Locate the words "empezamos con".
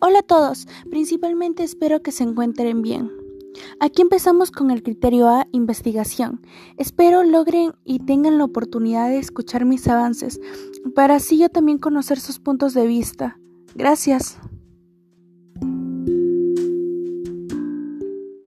4.02-4.70